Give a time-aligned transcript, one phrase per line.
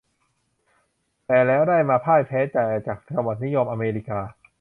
[1.27, 4.19] แต่แล้วได้มาพ่ายแพ้แก่จักรวรรดินิยมอเมริกา